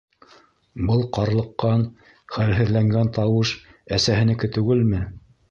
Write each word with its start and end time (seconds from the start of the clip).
Был 0.87 1.03
ҡарлыҡҡан, 1.17 1.83
хәлһеҙләнгән 2.37 3.13
тауыш 3.19 3.53
әсәһенеке 4.01 4.53
түгелме? 4.59 5.05